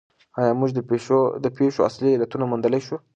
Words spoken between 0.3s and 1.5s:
آیا موږ د